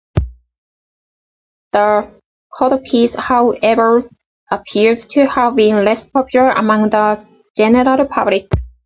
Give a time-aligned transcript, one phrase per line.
[1.73, 2.19] The
[2.51, 4.09] codpiece, however,
[4.49, 7.23] appears to have been less popular among the
[7.55, 8.47] general public.